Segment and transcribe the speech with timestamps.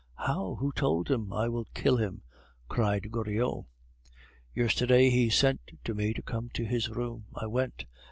[0.17, 0.55] "How?
[0.55, 1.31] Who told him?
[1.31, 2.23] I will kill him,"
[2.67, 3.65] cried Goriot.
[4.55, 7.25] "Yesterday he sent to tell me to come to his room.
[7.35, 7.85] I went.